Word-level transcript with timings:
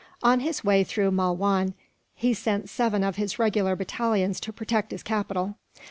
On 0.23 0.39
his 0.39 0.63
way 0.63 0.83
through 0.83 1.11
Malwan, 1.11 1.75
he 2.15 2.33
sent 2.33 2.71
seven 2.71 3.03
of 3.03 3.17
his 3.17 3.37
regular 3.37 3.75
battalions 3.75 4.39
to 4.39 4.51
protect 4.51 4.89
his 4.89 5.03
capital. 5.03 5.57